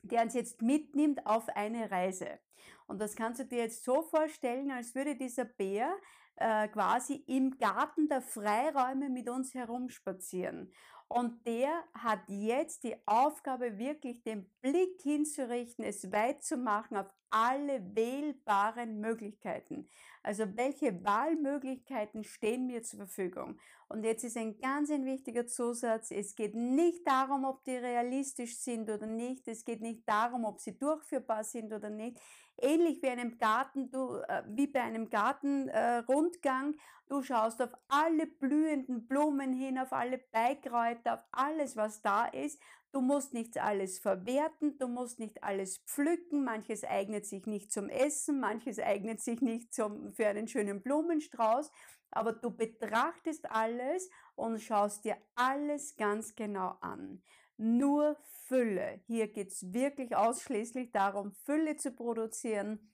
der 0.02 0.22
uns 0.22 0.34
jetzt 0.34 0.62
mitnimmt 0.62 1.26
auf 1.26 1.48
eine 1.48 1.90
Reise. 1.90 2.38
Und 2.86 3.00
das 3.00 3.16
kannst 3.16 3.40
du 3.40 3.44
dir 3.44 3.58
jetzt 3.58 3.84
so 3.84 4.02
vorstellen, 4.02 4.70
als 4.70 4.94
würde 4.94 5.16
dieser 5.16 5.44
Bär 5.44 5.92
äh, 6.36 6.68
quasi 6.68 7.14
im 7.26 7.58
Garten 7.58 8.08
der 8.08 8.22
Freiräume 8.22 9.08
mit 9.10 9.28
uns 9.28 9.54
herumspazieren. 9.54 10.72
Und 11.08 11.46
der 11.46 11.84
hat 11.94 12.20
jetzt 12.28 12.84
die 12.84 12.96
Aufgabe, 13.06 13.78
wirklich 13.78 14.22
den 14.22 14.50
Blick 14.62 15.00
hinzurichten, 15.02 15.84
es 15.84 16.10
weit 16.10 16.42
zu 16.42 16.56
machen 16.56 16.96
auf 16.96 17.06
alle 17.32 17.82
wählbaren 17.96 19.00
Möglichkeiten. 19.00 19.88
Also 20.22 20.44
welche 20.56 21.02
Wahlmöglichkeiten 21.02 22.22
stehen 22.22 22.66
mir 22.66 22.82
zur 22.82 22.98
Verfügung? 22.98 23.58
Und 23.88 24.04
jetzt 24.04 24.22
ist 24.22 24.36
ein 24.36 24.58
ganz 24.58 24.90
ein 24.90 25.04
wichtiger 25.04 25.46
Zusatz. 25.46 26.10
Es 26.10 26.36
geht 26.36 26.54
nicht 26.54 27.06
darum, 27.06 27.44
ob 27.44 27.64
die 27.64 27.76
realistisch 27.76 28.58
sind 28.58 28.88
oder 28.88 29.06
nicht. 29.06 29.48
Es 29.48 29.64
geht 29.64 29.80
nicht 29.80 30.08
darum, 30.08 30.44
ob 30.44 30.60
sie 30.60 30.78
durchführbar 30.78 31.42
sind 31.44 31.72
oder 31.72 31.90
nicht. 31.90 32.20
Ähnlich 32.58 33.02
wie 33.02 33.08
einem 33.08 33.38
Garten, 33.38 33.90
du, 33.90 34.16
äh, 34.28 34.42
wie 34.46 34.66
bei 34.66 34.82
einem 34.82 35.10
Gartenrundgang. 35.10 36.74
Äh, 36.74 36.76
du 37.08 37.22
schaust 37.22 37.60
auf 37.60 37.72
alle 37.88 38.26
blühenden 38.26 39.06
Blumen 39.06 39.52
hin, 39.52 39.78
auf 39.78 39.92
alle 39.92 40.18
Beikräuter, 40.18 41.14
auf 41.14 41.24
alles, 41.32 41.76
was 41.76 42.00
da 42.02 42.26
ist. 42.26 42.60
Du 42.92 43.00
musst 43.00 43.32
nicht 43.32 43.56
alles 43.56 43.98
verwerten, 43.98 44.78
du 44.78 44.86
musst 44.86 45.18
nicht 45.18 45.42
alles 45.42 45.78
pflücken, 45.78 46.44
manches 46.44 46.84
eignet 46.84 47.24
sich 47.24 47.46
nicht 47.46 47.72
zum 47.72 47.88
Essen, 47.88 48.38
manches 48.38 48.78
eignet 48.78 49.22
sich 49.22 49.40
nicht 49.40 49.72
zum, 49.72 50.12
für 50.12 50.26
einen 50.26 50.46
schönen 50.46 50.82
Blumenstrauß, 50.82 51.70
aber 52.10 52.34
du 52.34 52.50
betrachtest 52.50 53.50
alles 53.50 54.10
und 54.34 54.60
schaust 54.60 55.06
dir 55.06 55.16
alles 55.34 55.96
ganz 55.96 56.34
genau 56.34 56.76
an. 56.82 57.22
Nur 57.56 58.18
Fülle. 58.46 59.00
Hier 59.06 59.28
geht 59.28 59.48
es 59.48 59.72
wirklich 59.72 60.14
ausschließlich 60.14 60.92
darum, 60.92 61.32
Fülle 61.32 61.76
zu 61.78 61.92
produzieren, 61.92 62.92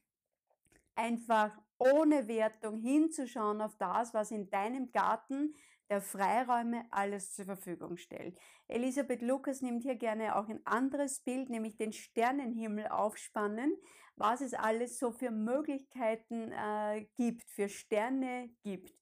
einfach 0.94 1.50
ohne 1.78 2.28
Wertung 2.28 2.76
hinzuschauen 2.76 3.60
auf 3.60 3.76
das, 3.76 4.14
was 4.14 4.30
in 4.30 4.50
deinem 4.50 4.90
Garten 4.90 5.54
der 5.88 6.02
Freiräume 6.02 6.84
alles 6.90 7.32
zur 7.32 7.46
Verfügung 7.46 7.96
stellt. 7.96 8.38
Elisabeth 8.66 9.22
Lukas 9.22 9.62
nimmt 9.62 9.82
hier 9.82 9.96
gerne 9.96 10.36
auch 10.36 10.48
ein 10.48 10.60
anderes 10.66 11.20
Bild, 11.20 11.48
nämlich 11.48 11.76
den 11.76 11.92
Sternenhimmel 11.92 12.88
aufspannen, 12.88 13.74
was 14.16 14.40
es 14.40 14.52
alles 14.52 14.98
so 14.98 15.12
für 15.12 15.30
Möglichkeiten 15.30 16.52
äh, 16.52 17.06
gibt, 17.16 17.48
für 17.50 17.68
Sterne 17.68 18.50
gibt. 18.62 18.92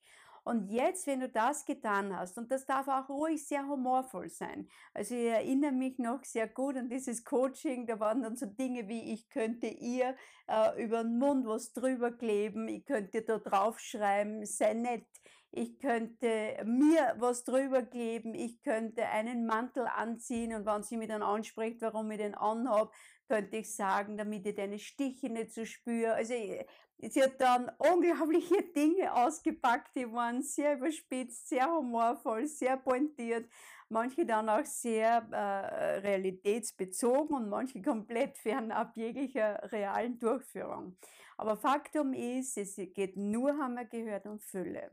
Und 0.46 0.70
jetzt, 0.70 1.08
wenn 1.08 1.18
du 1.18 1.28
das 1.28 1.64
getan 1.64 2.16
hast, 2.16 2.38
und 2.38 2.52
das 2.52 2.64
darf 2.66 2.86
auch 2.86 3.08
ruhig 3.08 3.44
sehr 3.44 3.66
humorvoll 3.66 4.28
sein. 4.28 4.68
Also 4.94 5.16
ich 5.16 5.26
erinnere 5.26 5.72
mich 5.72 5.98
noch 5.98 6.22
sehr 6.22 6.46
gut 6.46 6.76
an 6.76 6.88
dieses 6.88 7.24
Coaching, 7.24 7.84
da 7.84 7.98
waren 7.98 8.22
dann 8.22 8.36
so 8.36 8.46
Dinge 8.46 8.86
wie, 8.86 9.12
ich 9.12 9.28
könnte 9.28 9.66
ihr 9.66 10.14
äh, 10.46 10.84
über 10.84 11.02
den 11.02 11.18
Mund 11.18 11.48
was 11.48 11.72
drüber 11.72 12.12
kleben, 12.12 12.68
ich 12.68 12.86
könnte 12.86 13.22
da 13.22 13.38
draufschreiben, 13.38 14.46
sei 14.46 14.74
nett, 14.74 15.08
ich 15.50 15.80
könnte 15.80 16.62
mir 16.64 17.16
was 17.18 17.42
drüber 17.42 17.82
kleben, 17.82 18.32
ich 18.32 18.62
könnte 18.62 19.04
einen 19.04 19.46
Mantel 19.46 19.88
anziehen 19.88 20.54
und 20.54 20.64
wenn 20.64 20.84
sie 20.84 20.96
mich 20.96 21.08
dann 21.08 21.22
anspricht, 21.22 21.80
warum 21.80 22.08
ich 22.12 22.18
den 22.18 22.36
anhab, 22.36 22.92
könnte 23.28 23.58
ich 23.58 23.74
sagen, 23.74 24.16
damit 24.16 24.46
ich 24.46 24.54
deine 24.54 24.78
Stiche 24.78 25.28
nicht 25.28 25.52
so 25.52 25.64
spüre. 25.64 26.14
Also 26.14 26.34
sie 26.34 27.22
hat 27.22 27.40
dann 27.40 27.70
unglaubliche 27.78 28.62
Dinge 28.74 29.12
ausgepackt, 29.14 29.94
die 29.94 30.10
waren 30.12 30.42
sehr 30.42 30.76
überspitzt, 30.76 31.48
sehr 31.48 31.70
humorvoll, 31.70 32.46
sehr 32.46 32.76
pointiert, 32.76 33.48
manche 33.88 34.24
dann 34.24 34.48
auch 34.48 34.64
sehr 34.64 35.26
äh, 35.30 35.98
realitätsbezogen 35.98 37.36
und 37.36 37.48
manche 37.48 37.82
komplett 37.82 38.36
fernab 38.38 38.96
jeglicher 38.96 39.60
realen 39.72 40.18
Durchführung. 40.18 40.96
Aber 41.36 41.56
Faktum 41.56 42.12
ist, 42.14 42.56
es 42.56 42.76
geht 42.76 43.16
nur, 43.16 43.58
haben 43.58 43.74
wir 43.74 43.84
gehört, 43.84 44.26
um 44.26 44.38
Fülle. 44.38 44.90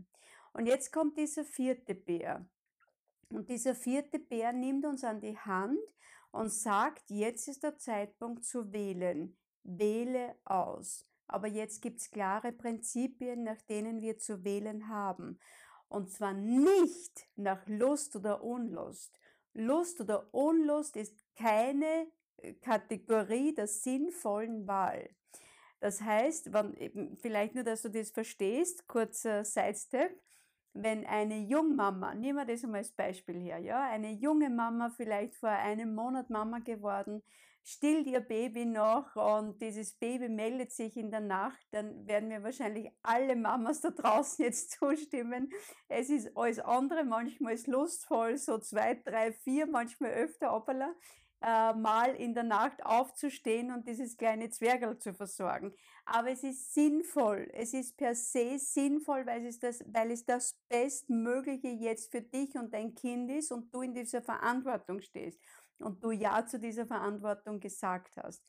Und 0.51 0.67
jetzt 0.67 0.91
kommt 0.91 1.17
dieser 1.17 1.45
vierte 1.45 1.95
Bär. 1.95 2.45
Und 3.29 3.49
dieser 3.49 3.73
vierte 3.73 4.19
Bär 4.19 4.53
nimmt 4.53 4.85
uns 4.85 5.03
an 5.03 5.19
die 5.19 5.37
Hand 5.37 5.79
und 6.33 6.51
sagt, 6.51 7.11
jetzt 7.11 7.47
ist 7.47 7.63
der 7.63 7.77
Zeitpunkt 7.77 8.43
zu 8.43 8.73
wählen. 8.73 9.37
Wähle 9.63 10.35
aus. 10.43 11.05
Aber 11.27 11.47
jetzt 11.47 11.81
gibt 11.81 11.99
es 11.99 12.09
klare 12.09 12.51
Prinzipien, 12.51 13.43
nach 13.43 13.61
denen 13.61 14.01
wir 14.01 14.17
zu 14.17 14.43
wählen 14.43 14.89
haben. 14.89 15.39
Und 15.87 16.09
zwar 16.11 16.33
nicht 16.33 17.27
nach 17.35 17.65
Lust 17.67 18.15
oder 18.15 18.43
Unlust. 18.43 19.19
Lust 19.53 20.01
oder 20.01 20.33
Unlust 20.33 20.97
ist 20.97 21.15
keine 21.35 22.07
äh, 22.37 22.53
Kategorie 22.55 23.53
der 23.53 23.67
sinnvollen 23.67 24.67
Wahl. 24.67 25.07
Das 25.79 26.01
heißt, 26.01 26.51
wenn, 26.51 27.15
vielleicht 27.15 27.53
nur, 27.53 27.63
dass 27.63 27.83
du 27.83 27.89
das 27.89 28.09
verstehst, 28.09 28.87
kurzer 28.87 29.45
Sidestep, 29.45 30.19
wenn 30.73 31.05
eine 31.05 31.37
Jungmama, 31.37 32.15
nehmen 32.15 32.39
wir 32.39 32.45
das 32.45 32.63
einmal 32.63 32.79
als 32.79 32.91
Beispiel 32.91 33.39
her, 33.39 33.59
ja, 33.59 33.83
eine 33.89 34.11
junge 34.11 34.49
Mama, 34.49 34.89
vielleicht 34.89 35.35
vor 35.35 35.49
einem 35.49 35.93
Monat 35.93 36.29
Mama 36.29 36.59
geworden, 36.59 37.21
stillt 37.63 38.07
ihr 38.07 38.19
Baby 38.19 38.65
noch 38.65 39.15
und 39.15 39.61
dieses 39.61 39.93
Baby 39.93 40.27
meldet 40.29 40.71
sich 40.71 40.97
in 40.97 41.11
der 41.11 41.21
Nacht, 41.21 41.65
dann 41.71 42.05
werden 42.07 42.27
mir 42.27 42.43
wahrscheinlich 42.43 42.91
alle 43.01 43.35
Mamas 43.35 43.81
da 43.81 43.91
draußen 43.91 44.43
jetzt 44.45 44.71
zustimmen. 44.71 45.49
Es 45.87 46.09
ist 46.09 46.35
alles 46.35 46.59
andere, 46.59 47.05
manchmal 47.05 47.53
ist 47.53 47.67
lustvoll, 47.67 48.37
so 48.37 48.57
zwei, 48.57 48.95
drei, 48.95 49.31
vier, 49.31 49.67
manchmal 49.67 50.11
öfter, 50.11 50.51
hoppala 50.51 50.93
äh, 51.43 51.73
mal 51.73 52.15
in 52.15 52.33
der 52.33 52.43
Nacht 52.43 52.85
aufzustehen 52.85 53.71
und 53.71 53.85
dieses 53.85 54.15
kleine 54.15 54.49
Zwergel 54.49 54.97
zu 54.97 55.13
versorgen. 55.13 55.73
Aber 56.05 56.31
es 56.31 56.43
ist 56.43 56.73
sinnvoll. 56.73 57.49
Es 57.53 57.73
ist 57.73 57.97
per 57.97 58.15
se 58.15 58.57
sinnvoll, 58.57 59.25
weil 59.25 59.45
es 59.45 59.59
das, 59.59 59.83
weil 59.87 60.11
es 60.11 60.25
das 60.25 60.57
Bestmögliche 60.69 61.67
jetzt 61.67 62.11
für 62.11 62.21
dich 62.21 62.55
und 62.55 62.73
dein 62.73 62.95
Kind 62.95 63.29
ist 63.29 63.51
und 63.51 63.73
du 63.73 63.81
in 63.81 63.93
dieser 63.93 64.21
Verantwortung 64.21 65.01
stehst 65.01 65.39
und 65.79 66.01
du 66.03 66.11
Ja 66.11 66.45
zu 66.45 66.59
dieser 66.59 66.85
Verantwortung 66.85 67.59
gesagt 67.59 68.15
hast. 68.17 68.41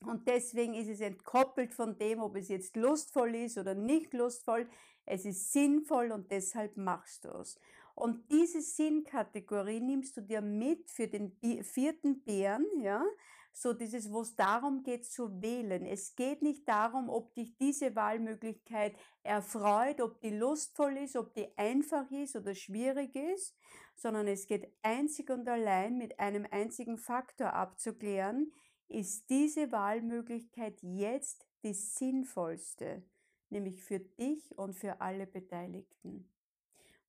Und 0.00 0.26
deswegen 0.26 0.74
ist 0.74 0.88
es 0.88 1.00
entkoppelt 1.00 1.74
von 1.74 1.96
dem, 1.96 2.20
ob 2.20 2.34
es 2.34 2.48
jetzt 2.48 2.74
lustvoll 2.74 3.34
ist 3.36 3.58
oder 3.58 3.74
nicht 3.74 4.14
lustvoll. 4.14 4.68
Es 5.04 5.24
ist 5.24 5.52
sinnvoll 5.52 6.10
und 6.10 6.30
deshalb 6.30 6.76
machst 6.76 7.24
du 7.24 7.28
es. 7.28 7.58
Und 8.00 8.30
diese 8.32 8.62
Sinnkategorie 8.62 9.80
nimmst 9.80 10.16
du 10.16 10.22
dir 10.22 10.40
mit 10.40 10.90
für 10.90 11.06
den 11.06 11.36
vierten 11.62 12.22
Bären, 12.24 12.66
ja, 12.80 13.04
so 13.52 13.74
dieses, 13.74 14.10
wo 14.10 14.22
es 14.22 14.34
darum 14.36 14.82
geht 14.82 15.04
zu 15.04 15.42
wählen. 15.42 15.84
Es 15.84 16.14
geht 16.14 16.40
nicht 16.40 16.66
darum, 16.66 17.10
ob 17.10 17.34
dich 17.34 17.58
diese 17.58 17.94
Wahlmöglichkeit 17.94 18.96
erfreut, 19.22 20.00
ob 20.00 20.18
die 20.20 20.30
lustvoll 20.30 20.96
ist, 20.96 21.14
ob 21.14 21.34
die 21.34 21.46
einfach 21.58 22.10
ist 22.10 22.36
oder 22.36 22.54
schwierig 22.54 23.14
ist, 23.14 23.54
sondern 23.96 24.28
es 24.28 24.46
geht 24.46 24.72
einzig 24.80 25.28
und 25.28 25.46
allein 25.46 25.98
mit 25.98 26.18
einem 26.18 26.46
einzigen 26.50 26.96
Faktor 26.96 27.52
abzuklären, 27.52 28.50
ist 28.88 29.28
diese 29.28 29.72
Wahlmöglichkeit 29.72 30.80
jetzt 30.80 31.46
die 31.62 31.74
sinnvollste, 31.74 33.02
nämlich 33.50 33.82
für 33.82 34.00
dich 34.00 34.56
und 34.56 34.74
für 34.74 35.02
alle 35.02 35.26
Beteiligten. 35.26 36.30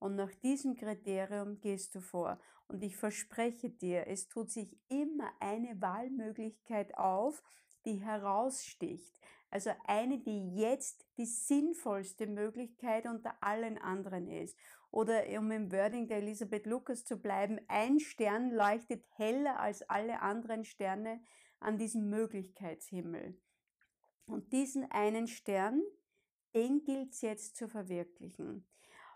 Und 0.02 0.16
nach 0.16 0.34
diesem 0.34 0.74
Kriterium 0.74 1.62
gehst 1.62 1.94
du 1.94 2.02
vor. 2.02 2.40
Und 2.68 2.82
ich 2.82 2.98
verspreche 2.98 3.70
dir, 3.70 4.08
es 4.08 4.28
tut 4.28 4.50
sich 4.50 4.76
immer 4.90 5.32
eine 5.40 5.80
Wahlmöglichkeit 5.80 6.98
auf, 6.98 7.44
die 7.86 8.02
heraussticht. 8.02 9.20
Also 9.52 9.70
eine, 9.86 10.18
die 10.18 10.56
jetzt 10.56 11.06
die 11.18 11.28
sinnvollste 11.28 12.26
Möglichkeit 12.26 13.06
unter 13.06 13.36
allen 13.44 13.78
anderen 13.78 14.28
ist. 14.28 14.58
Oder 14.90 15.24
um 15.38 15.52
im 15.52 15.72
Wording 15.72 16.08
der 16.08 16.18
Elisabeth 16.18 16.66
Lucas 16.66 17.06
zu 17.06 17.18
bleiben, 17.18 17.60
ein 17.68 18.00
Stern 18.00 18.50
leuchtet 18.50 19.06
heller 19.18 19.60
als 19.60 19.84
alle 19.84 20.22
anderen 20.22 20.66
Sterne 20.66 21.22
an 21.60 21.78
diesem 21.78 22.10
Möglichkeitshimmel. 22.10 23.40
Und 24.26 24.52
diesen 24.52 24.90
einen 24.90 25.28
Stern, 25.28 25.84
den 26.56 26.84
gilt 26.84 27.12
es 27.12 27.22
jetzt 27.22 27.56
zu 27.56 27.68
verwirklichen. 27.68 28.66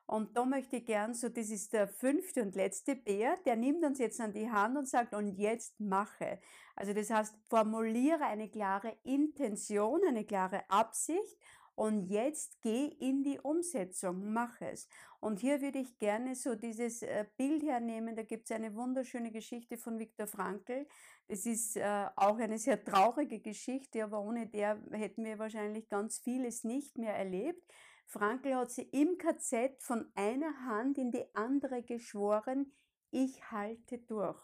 Und 0.07 0.37
da 0.37 0.45
möchte 0.45 0.77
ich 0.77 0.85
gern 0.85 1.13
so, 1.13 1.29
das 1.29 1.49
ist 1.49 1.73
der 1.73 1.87
fünfte 1.87 2.43
und 2.43 2.55
letzte 2.55 2.95
Bär, 2.95 3.37
der 3.45 3.55
nimmt 3.55 3.83
uns 3.83 3.97
jetzt 3.97 4.21
an 4.21 4.33
die 4.33 4.49
Hand 4.49 4.77
und 4.77 4.87
sagt, 4.87 5.13
und 5.13 5.37
jetzt 5.37 5.79
mache. 5.79 6.39
Also 6.75 6.93
das 6.93 7.09
heißt, 7.09 7.35
formuliere 7.49 8.23
eine 8.23 8.49
klare 8.49 8.95
Intention, 9.03 10.01
eine 10.07 10.23
klare 10.23 10.69
Absicht 10.69 11.37
und 11.75 12.07
jetzt 12.07 12.61
geh 12.61 12.85
in 12.85 13.23
die 13.23 13.39
Umsetzung, 13.39 14.31
mach 14.31 14.61
es. 14.61 14.87
Und 15.19 15.39
hier 15.39 15.61
würde 15.61 15.79
ich 15.79 15.97
gerne 15.97 16.35
so 16.35 16.55
dieses 16.55 17.01
äh, 17.01 17.25
Bild 17.35 17.63
hernehmen, 17.63 18.15
da 18.15 18.23
gibt 18.23 18.45
es 18.45 18.55
eine 18.55 18.75
wunderschöne 18.75 19.31
Geschichte 19.31 19.77
von 19.77 19.99
Viktor 19.99 20.27
Frankl. 20.27 20.87
Das 21.27 21.45
ist 21.45 21.75
äh, 21.75 22.05
auch 22.15 22.37
eine 22.37 22.59
sehr 22.59 22.83
traurige 22.83 23.39
Geschichte, 23.39 24.03
aber 24.03 24.21
ohne 24.21 24.47
der 24.47 24.81
hätten 24.91 25.25
wir 25.25 25.39
wahrscheinlich 25.39 25.89
ganz 25.89 26.19
vieles 26.19 26.63
nicht 26.63 26.97
mehr 26.97 27.15
erlebt. 27.15 27.63
Frankl 28.05 28.55
hat 28.55 28.71
sie 28.71 28.83
im 28.83 29.17
KZ 29.17 29.81
von 29.81 30.11
einer 30.15 30.65
Hand 30.65 30.97
in 30.97 31.11
die 31.11 31.25
andere 31.33 31.83
geschworen, 31.83 32.71
ich 33.11 33.51
halte 33.51 33.97
durch. 33.99 34.41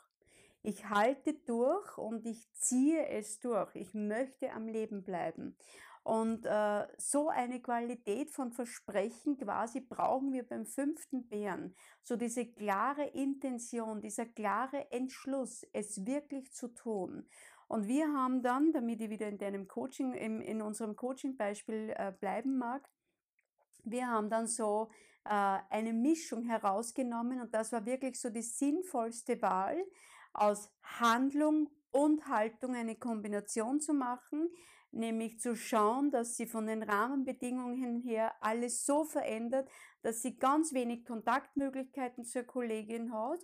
Ich 0.63 0.89
halte 0.89 1.33
durch 1.33 1.97
und 1.97 2.25
ich 2.25 2.51
ziehe 2.53 3.07
es 3.07 3.39
durch. 3.39 3.75
Ich 3.75 3.93
möchte 3.93 4.51
am 4.51 4.67
Leben 4.67 5.03
bleiben. 5.03 5.57
Und 6.03 6.45
äh, 6.45 6.87
so 6.97 7.29
eine 7.29 7.61
Qualität 7.61 8.31
von 8.31 8.51
Versprechen 8.51 9.37
quasi 9.37 9.81
brauchen 9.81 10.33
wir 10.33 10.47
beim 10.47 10.65
fünften 10.65 11.27
Bären. 11.27 11.75
So 12.01 12.15
diese 12.15 12.45
klare 12.45 13.05
Intention, 13.09 14.01
dieser 14.01 14.25
klare 14.25 14.91
Entschluss, 14.91 15.63
es 15.73 16.05
wirklich 16.05 16.53
zu 16.53 16.69
tun. 16.69 17.27
Und 17.67 17.87
wir 17.87 18.07
haben 18.13 18.41
dann, 18.41 18.71
damit 18.73 18.99
ich 19.01 19.09
wieder 19.09 19.27
in 19.27 19.37
deinem 19.37 19.67
Coaching, 19.67 20.13
in, 20.13 20.41
in 20.41 20.61
unserem 20.61 20.95
Coaching-Beispiel 20.95 21.93
äh, 21.95 22.11
bleiben 22.11 22.57
mag, 22.57 22.89
wir 23.83 24.07
haben 24.07 24.29
dann 24.29 24.47
so 24.47 24.89
äh, 25.25 25.57
eine 25.69 25.93
Mischung 25.93 26.43
herausgenommen 26.43 27.41
und 27.41 27.53
das 27.53 27.71
war 27.71 27.85
wirklich 27.85 28.19
so 28.19 28.29
die 28.29 28.41
sinnvollste 28.41 29.41
Wahl 29.41 29.83
aus 30.33 30.69
Handlung 30.83 31.69
und 31.91 32.27
Haltung 32.27 32.75
eine 32.75 32.95
Kombination 32.95 33.79
zu 33.79 33.93
machen, 33.93 34.50
nämlich 34.91 35.39
zu 35.39 35.55
schauen, 35.55 36.11
dass 36.11 36.35
sie 36.38 36.47
von 36.47 36.67
den 36.67 36.83
Rahmenbedingungen 36.83 38.01
her 38.01 38.33
alles 38.41 38.85
so 38.85 39.03
verändert, 39.03 39.69
dass 40.01 40.21
sie 40.21 40.38
ganz 40.38 40.73
wenig 40.73 41.05
Kontaktmöglichkeiten 41.05 42.25
zur 42.25 42.43
Kollegin 42.43 43.13
hat. 43.13 43.39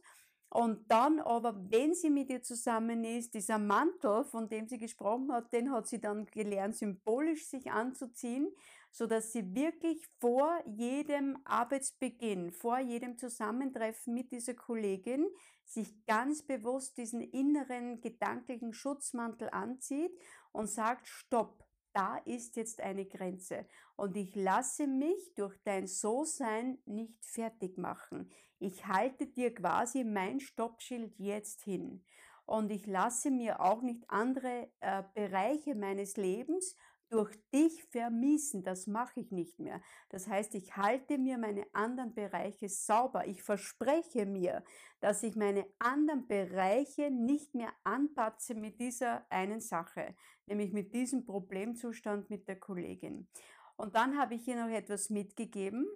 Und 0.50 0.90
dann 0.90 1.20
aber, 1.20 1.56
wenn 1.70 1.94
sie 1.94 2.10
mit 2.10 2.30
ihr 2.30 2.42
zusammen 2.42 3.04
ist, 3.04 3.34
dieser 3.34 3.60
Mantel, 3.60 4.24
von 4.24 4.48
dem 4.48 4.68
sie 4.68 4.78
gesprochen 4.78 5.32
hat, 5.32 5.52
den 5.52 5.72
hat 5.72 5.88
sie 5.88 6.00
dann 6.00 6.26
gelernt, 6.26 6.78
symbolisch 6.78 7.48
sich 7.48 7.70
anzuziehen, 7.70 8.48
so 8.92 9.06
dass 9.06 9.32
sie 9.32 9.54
wirklich 9.56 10.08
vor 10.20 10.62
jedem 10.66 11.38
Arbeitsbeginn, 11.46 12.52
vor 12.52 12.80
jedem 12.80 13.18
Zusammentreffen 13.18 14.14
mit 14.14 14.32
dieser 14.32 14.54
Kollegin 14.54 15.28
sich 15.66 16.06
ganz 16.06 16.44
bewusst 16.44 16.98
diesen 16.98 17.22
inneren 17.22 18.02
gedanklichen 18.02 18.74
Schutzmantel 18.74 19.50
anzieht 19.52 20.18
und 20.52 20.68
sagt, 20.68 21.08
stopp, 21.08 21.68
da 21.94 22.18
ist 22.26 22.56
jetzt 22.56 22.80
eine 22.80 23.06
Grenze 23.06 23.68
und 23.96 24.16
ich 24.18 24.36
lasse 24.36 24.88
mich 24.88 25.34
durch 25.36 25.58
dein 25.64 25.88
So-Sein 25.88 26.78
nicht 26.86 27.26
fertig 27.26 27.78
machen. 27.78 28.32
Ich 28.60 28.86
halte 28.86 29.28
dir 29.28 29.54
quasi 29.54 30.04
mein 30.04 30.40
Stoppschild 30.40 31.18
jetzt 31.18 31.64
hin 31.64 32.04
und 32.46 32.72
ich 32.72 32.86
lasse 32.86 33.30
mir 33.30 33.62
auch 33.62 33.82
nicht 33.82 34.10
andere 34.10 34.72
äh, 34.80 35.04
Bereiche 35.14 35.76
meines 35.76 36.18
Lebens 36.18 36.76
durch 37.10 37.36
dich 37.54 37.84
vermiesen. 37.86 38.64
Das 38.64 38.88
mache 38.88 39.20
ich 39.20 39.32
nicht 39.32 39.60
mehr. 39.60 39.82
Das 40.10 40.28
heißt, 40.28 40.56
ich 40.56 40.76
halte 40.76 41.18
mir 41.18 41.38
meine 41.38 41.66
anderen 41.74 42.14
Bereiche 42.14 42.70
sauber. 42.70 43.28
Ich 43.28 43.44
verspreche 43.44 44.26
mir, 44.26 44.64
dass 45.00 45.24
ich 45.24 45.36
meine 45.36 45.66
anderen 45.80 46.28
Bereiche 46.28 47.12
nicht 47.12 47.56
mehr 47.56 47.72
anpatze 47.84 48.56
mit 48.56 48.80
dieser 48.80 49.26
einen 49.32 49.62
Sache, 49.62 50.16
nämlich 50.46 50.74
mit 50.74 50.94
diesem 50.94 51.26
Problemzustand 51.26 52.30
mit 52.30 52.48
der 52.48 52.60
Kollegin. 52.60 53.28
Und 53.76 53.96
dann 53.96 54.18
habe 54.18 54.36
ich 54.36 54.48
ihr 54.48 54.56
noch 54.56 54.74
etwas 54.74 55.10
mitgegeben. 55.10 55.88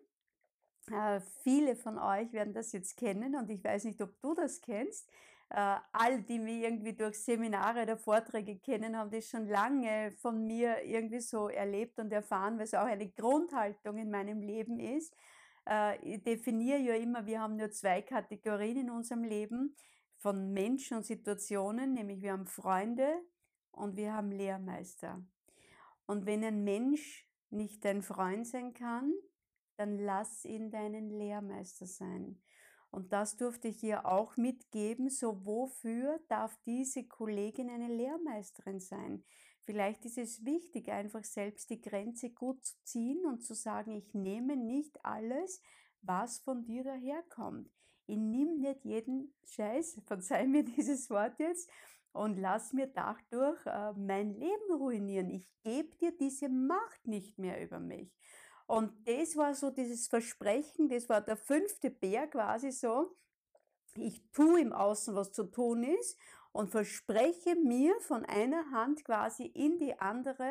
Äh, 0.91 1.19
viele 1.43 1.75
von 1.75 1.97
euch 1.97 2.31
werden 2.31 2.53
das 2.53 2.71
jetzt 2.71 2.97
kennen 2.97 3.35
und 3.35 3.49
ich 3.49 3.63
weiß 3.63 3.83
nicht, 3.83 4.01
ob 4.01 4.19
du 4.21 4.33
das 4.33 4.61
kennst 4.61 5.09
all 5.53 6.21
die 6.23 6.39
mich 6.39 6.63
irgendwie 6.63 6.93
durch 6.93 7.19
Seminare 7.19 7.83
oder 7.83 7.97
Vorträge 7.97 8.59
kennen, 8.59 8.97
haben 8.97 9.11
das 9.11 9.27
schon 9.27 9.47
lange 9.47 10.11
von 10.21 10.45
mir 10.45 10.83
irgendwie 10.83 11.19
so 11.19 11.49
erlebt 11.49 11.99
und 11.99 12.11
erfahren, 12.11 12.59
es 12.59 12.73
auch 12.73 12.85
eine 12.85 13.09
Grundhaltung 13.09 13.97
in 13.97 14.09
meinem 14.09 14.41
Leben 14.41 14.79
ist. 14.79 15.13
Äh, 15.67 15.99
ich 16.03 16.23
definiere 16.23 16.79
ja 16.79 16.95
immer, 16.95 17.25
wir 17.25 17.41
haben 17.41 17.57
nur 17.57 17.71
zwei 17.71 18.01
Kategorien 18.01 18.77
in 18.77 18.89
unserem 18.89 19.23
Leben 19.23 19.75
von 20.17 20.53
Menschen 20.53 20.97
und 20.97 21.05
Situationen, 21.05 21.93
nämlich 21.93 22.21
wir 22.21 22.31
haben 22.31 22.47
Freunde 22.47 23.21
und 23.71 23.97
wir 23.97 24.13
haben 24.13 24.31
Lehrmeister. 24.31 25.21
Und 26.05 26.25
wenn 26.25 26.43
ein 26.43 26.63
Mensch 26.63 27.27
nicht 27.49 27.83
dein 27.83 28.01
Freund 28.01 28.47
sein 28.47 28.73
kann, 28.73 29.13
dann 29.77 29.97
lass 29.97 30.45
ihn 30.45 30.71
deinen 30.71 31.09
Lehrmeister 31.09 31.85
sein. 31.85 32.41
Und 32.91 33.13
das 33.13 33.37
durfte 33.37 33.69
ich 33.69 33.81
ihr 33.83 34.05
auch 34.05 34.35
mitgeben, 34.35 35.09
so 35.09 35.45
wofür 35.45 36.19
darf 36.27 36.57
diese 36.65 37.05
Kollegin 37.05 37.69
eine 37.69 37.87
Lehrmeisterin 37.87 38.81
sein? 38.81 39.23
Vielleicht 39.61 40.05
ist 40.05 40.17
es 40.17 40.43
wichtig, 40.43 40.89
einfach 40.89 41.23
selbst 41.23 41.69
die 41.69 41.81
Grenze 41.81 42.31
gut 42.31 42.63
zu 42.65 42.75
ziehen 42.83 43.25
und 43.25 43.43
zu 43.43 43.53
sagen, 43.53 43.93
ich 43.93 44.13
nehme 44.13 44.57
nicht 44.57 45.05
alles, 45.05 45.61
was 46.01 46.39
von 46.39 46.65
dir 46.65 46.83
daherkommt. 46.83 47.69
Ich 48.07 48.17
nehme 48.17 48.57
nicht 48.57 48.83
jeden 48.83 49.33
Scheiß, 49.45 50.01
verzeih 50.05 50.47
mir 50.47 50.63
dieses 50.63 51.09
Wort 51.09 51.39
jetzt, 51.39 51.69
und 52.13 52.37
lass 52.37 52.73
mir 52.73 52.87
dadurch 52.87 53.65
äh, 53.65 53.93
mein 53.93 54.33
Leben 54.33 54.73
ruinieren. 54.73 55.29
Ich 55.29 55.47
gebe 55.63 55.95
dir 55.95 56.11
diese 56.17 56.49
Macht 56.49 57.07
nicht 57.07 57.37
mehr 57.39 57.63
über 57.63 57.79
mich. 57.79 58.11
Und 58.71 59.05
das 59.05 59.35
war 59.35 59.53
so 59.53 59.69
dieses 59.69 60.07
Versprechen, 60.07 60.87
das 60.87 61.09
war 61.09 61.19
der 61.19 61.35
fünfte 61.35 61.89
Bär 61.89 62.25
quasi 62.27 62.71
so. 62.71 63.17
Ich 63.95 64.23
tue 64.31 64.61
im 64.61 64.71
Außen, 64.71 65.13
was 65.13 65.33
zu 65.33 65.43
tun 65.43 65.83
ist 65.83 66.17
und 66.53 66.69
verspreche 66.69 67.55
mir 67.55 67.93
von 67.99 68.23
einer 68.23 68.71
Hand 68.71 69.03
quasi 69.03 69.43
in 69.43 69.77
die 69.77 69.99
andere, 69.99 70.49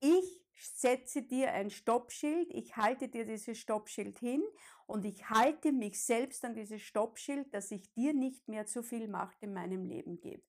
ich 0.00 0.44
setze 0.56 1.22
dir 1.22 1.52
ein 1.52 1.70
Stoppschild, 1.70 2.52
ich 2.52 2.76
halte 2.76 3.08
dir 3.08 3.24
dieses 3.24 3.58
Stoppschild 3.58 4.18
hin 4.18 4.42
und 4.88 5.04
ich 5.04 5.30
halte 5.30 5.70
mich 5.70 6.04
selbst 6.04 6.44
an 6.44 6.56
dieses 6.56 6.82
Stoppschild, 6.82 7.54
dass 7.54 7.70
ich 7.70 7.92
dir 7.92 8.12
nicht 8.12 8.48
mehr 8.48 8.66
zu 8.66 8.82
viel 8.82 9.06
Macht 9.06 9.40
in 9.40 9.54
meinem 9.54 9.84
Leben 9.84 10.18
gebe. 10.18 10.42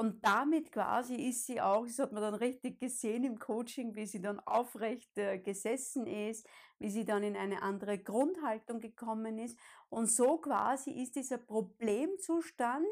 Und 0.00 0.24
damit 0.24 0.72
quasi 0.72 1.14
ist 1.14 1.44
sie 1.44 1.60
auch, 1.60 1.84
das 1.84 1.98
hat 1.98 2.12
man 2.12 2.22
dann 2.22 2.32
richtig 2.32 2.80
gesehen 2.80 3.22
im 3.22 3.38
Coaching, 3.38 3.94
wie 3.96 4.06
sie 4.06 4.22
dann 4.22 4.40
aufrecht 4.40 5.18
äh, 5.18 5.38
gesessen 5.38 6.06
ist, 6.06 6.48
wie 6.78 6.88
sie 6.88 7.04
dann 7.04 7.22
in 7.22 7.36
eine 7.36 7.60
andere 7.60 7.98
Grundhaltung 7.98 8.80
gekommen 8.80 9.38
ist. 9.38 9.58
Und 9.90 10.10
so 10.10 10.38
quasi 10.38 10.90
ist 10.90 11.16
dieser 11.16 11.36
Problemzustand 11.36 12.86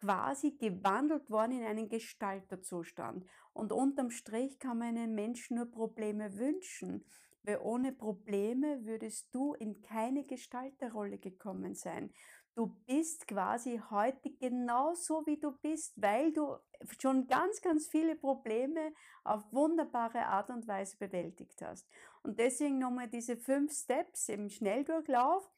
quasi 0.00 0.52
gewandelt 0.52 1.28
worden 1.28 1.60
in 1.60 1.66
einen 1.66 1.90
Gestalterzustand. 1.90 3.26
Und 3.52 3.70
unterm 3.70 4.08
Strich 4.08 4.58
kann 4.58 4.78
man 4.78 4.96
einem 4.96 5.14
Menschen 5.14 5.58
nur 5.58 5.70
Probleme 5.70 6.38
wünschen, 6.38 7.04
weil 7.42 7.58
ohne 7.58 7.92
Probleme 7.92 8.82
würdest 8.86 9.28
du 9.34 9.52
in 9.52 9.82
keine 9.82 10.24
Gestalterrolle 10.24 11.18
gekommen 11.18 11.74
sein. 11.74 12.14
Du 12.56 12.68
bist 12.86 13.28
quasi 13.28 13.82
heute 13.90 14.30
genauso 14.30 15.26
wie 15.26 15.38
du 15.38 15.52
bist, 15.52 15.92
weil 16.00 16.32
du 16.32 16.56
schon 16.98 17.26
ganz, 17.26 17.60
ganz 17.60 17.86
viele 17.86 18.16
Probleme 18.16 18.94
auf 19.24 19.44
wunderbare 19.52 20.24
Art 20.24 20.48
und 20.48 20.66
Weise 20.66 20.96
bewältigt 20.96 21.60
hast. 21.60 21.86
Und 22.22 22.38
deswegen 22.38 22.78
nochmal 22.78 23.08
diese 23.08 23.36
fünf 23.36 23.74
Steps 23.74 24.30
im 24.30 24.48
Schnelldurchlauf. 24.48 25.52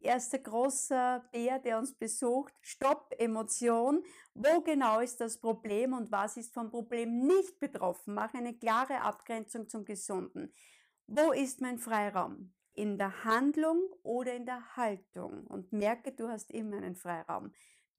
Erster 0.00 0.40
großer 0.40 1.24
Bär, 1.30 1.60
der 1.60 1.78
uns 1.78 1.94
besucht. 1.94 2.52
Stopp, 2.62 3.14
Emotion. 3.18 4.02
Wo 4.34 4.60
genau 4.60 4.98
ist 4.98 5.20
das 5.20 5.38
Problem 5.38 5.92
und 5.92 6.10
was 6.10 6.36
ist 6.36 6.52
vom 6.52 6.68
Problem 6.68 7.28
nicht 7.28 7.60
betroffen? 7.60 8.14
Mach 8.14 8.34
eine 8.34 8.58
klare 8.58 9.02
Abgrenzung 9.02 9.68
zum 9.68 9.84
Gesunden. 9.84 10.52
Wo 11.06 11.30
ist 11.30 11.60
mein 11.60 11.78
Freiraum? 11.78 12.52
In 12.74 12.98
der 12.98 13.24
Handlung 13.24 13.80
oder 14.02 14.34
in 14.34 14.46
der 14.46 14.76
Haltung 14.76 15.46
und 15.46 15.72
merke, 15.72 16.12
du 16.12 16.28
hast 16.28 16.50
immer 16.50 16.76
einen 16.76 16.94
Freiraum. 16.94 17.52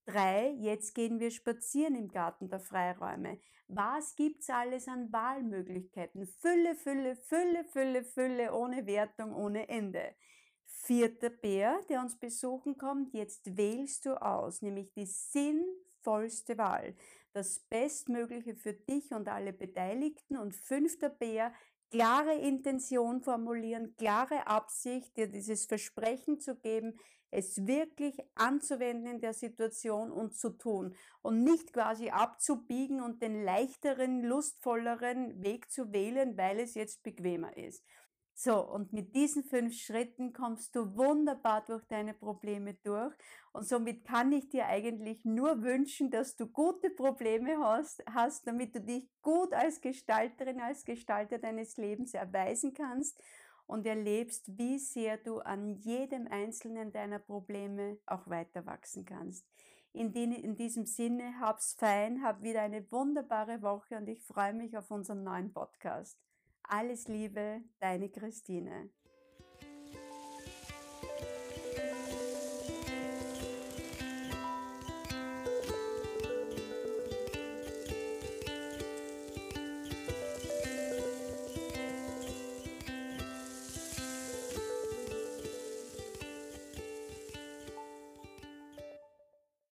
Drei, 0.05 0.49
jetzt 0.59 0.95
gehen 0.95 1.19
wir 1.19 1.31
spazieren 1.31 1.95
im 1.95 2.09
Garten 2.09 2.49
der 2.49 2.59
Freiräume. 2.59 3.39
Was 3.67 4.15
gibt's 4.15 4.49
alles 4.49 4.87
an 4.87 5.11
Wahlmöglichkeiten? 5.13 6.27
Fülle, 6.27 6.75
Fülle, 6.75 7.15
Fülle, 7.15 7.63
Fülle, 7.63 8.03
Fülle, 8.03 8.53
ohne 8.53 8.85
Wertung, 8.85 9.33
ohne 9.33 9.69
Ende. 9.69 10.13
Vierter 10.65 11.29
Bär, 11.29 11.79
der 11.87 12.01
uns 12.01 12.19
besuchen 12.19 12.77
kommt, 12.77 13.13
jetzt 13.13 13.55
wählst 13.55 14.05
du 14.05 14.21
aus, 14.21 14.61
nämlich 14.61 14.91
die 14.91 15.05
sinnvollste 15.05 16.57
Wahl, 16.57 16.95
das 17.31 17.59
Bestmögliche 17.59 18.55
für 18.55 18.73
dich 18.73 19.11
und 19.11 19.29
alle 19.29 19.53
Beteiligten. 19.53 20.37
Und 20.37 20.53
fünfter 20.53 21.09
Bär, 21.09 21.53
klare 21.93 22.33
Intention 22.33 23.21
formulieren, 23.21 23.95
klare 23.97 24.47
Absicht, 24.47 25.15
dir 25.15 25.27
dieses 25.27 25.67
Versprechen 25.67 26.39
zu 26.39 26.55
geben, 26.55 26.97
es 27.29 27.67
wirklich 27.67 28.17
anzuwenden 28.33 29.13
in 29.13 29.21
der 29.21 29.33
Situation 29.33 30.11
und 30.11 30.33
zu 30.33 30.49
tun 30.49 30.95
und 31.21 31.43
nicht 31.43 31.71
quasi 31.71 32.09
abzubiegen 32.09 32.99
und 32.99 33.21
den 33.21 33.43
leichteren, 33.43 34.23
lustvolleren 34.23 35.43
Weg 35.43 35.69
zu 35.69 35.93
wählen, 35.93 36.35
weil 36.35 36.59
es 36.59 36.73
jetzt 36.73 37.03
bequemer 37.03 37.55
ist. 37.57 37.83
So, 38.35 38.59
und 38.67 38.93
mit 38.93 39.15
diesen 39.15 39.43
fünf 39.43 39.75
Schritten 39.75 40.33
kommst 40.33 40.75
du 40.75 40.95
wunderbar 40.95 41.63
durch 41.65 41.85
deine 41.85 42.15
Probleme 42.15 42.73
durch. 42.83 43.13
Und 43.51 43.67
somit 43.67 44.05
kann 44.05 44.31
ich 44.31 44.49
dir 44.49 44.65
eigentlich 44.65 45.23
nur 45.23 45.61
wünschen, 45.61 46.09
dass 46.09 46.35
du 46.35 46.47
gute 46.47 46.89
Probleme 46.89 47.59
hast, 47.59 48.03
hast, 48.11 48.47
damit 48.47 48.73
du 48.75 48.81
dich 48.81 49.07
gut 49.21 49.53
als 49.53 49.81
Gestalterin, 49.81 50.59
als 50.59 50.83
Gestalter 50.83 51.37
deines 51.37 51.77
Lebens 51.77 52.15
erweisen 52.15 52.73
kannst 52.73 53.21
und 53.67 53.85
erlebst, 53.85 54.57
wie 54.57 54.79
sehr 54.79 55.17
du 55.17 55.39
an 55.39 55.69
jedem 55.69 56.27
einzelnen 56.27 56.91
deiner 56.91 57.19
Probleme 57.19 57.99
auch 58.07 58.27
weiter 58.27 58.65
wachsen 58.65 59.05
kannst. 59.05 59.47
In, 59.93 60.11
die, 60.11 60.23
in 60.23 60.55
diesem 60.55 60.87
Sinne, 60.87 61.39
hab's 61.39 61.75
fein, 61.77 62.23
hab 62.23 62.41
wieder 62.41 62.63
eine 62.63 62.91
wunderbare 62.91 63.61
Woche 63.61 63.95
und 63.95 64.07
ich 64.07 64.23
freue 64.23 64.53
mich 64.53 64.75
auf 64.75 64.89
unseren 64.89 65.23
neuen 65.23 65.53
Podcast. 65.53 66.17
Alles 66.63 67.07
Liebe, 67.07 67.61
deine 67.79 68.09
Christine. 68.09 68.89